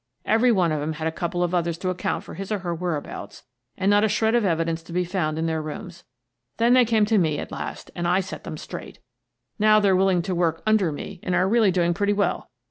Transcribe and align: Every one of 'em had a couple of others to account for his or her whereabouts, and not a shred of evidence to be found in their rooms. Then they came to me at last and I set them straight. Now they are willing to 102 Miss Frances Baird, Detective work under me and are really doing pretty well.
Every 0.25 0.51
one 0.51 0.71
of 0.71 0.81
'em 0.81 0.93
had 0.93 1.05
a 1.07 1.11
couple 1.11 1.43
of 1.43 1.53
others 1.53 1.77
to 1.77 1.91
account 1.91 2.23
for 2.23 2.33
his 2.33 2.51
or 2.51 2.57
her 2.65 2.73
whereabouts, 2.73 3.43
and 3.77 3.87
not 3.87 4.03
a 4.03 4.07
shred 4.09 4.33
of 4.33 4.43
evidence 4.43 4.81
to 4.81 4.91
be 4.91 5.05
found 5.05 5.37
in 5.37 5.45
their 5.45 5.61
rooms. 5.61 6.05
Then 6.57 6.73
they 6.73 6.85
came 6.85 7.05
to 7.05 7.19
me 7.19 7.37
at 7.37 7.51
last 7.51 7.91
and 7.95 8.07
I 8.07 8.19
set 8.19 8.43
them 8.43 8.57
straight. 8.57 8.97
Now 9.59 9.79
they 9.79 9.89
are 9.89 9.95
willing 9.95 10.23
to 10.23 10.33
102 10.33 10.33
Miss 10.33 10.49
Frances 10.49 10.63
Baird, 10.63 10.63
Detective 10.63 10.63
work 10.63 10.63
under 10.65 10.91
me 10.91 11.19
and 11.21 11.35
are 11.35 11.47
really 11.47 11.71
doing 11.71 11.93
pretty 11.93 12.13
well. 12.13 12.49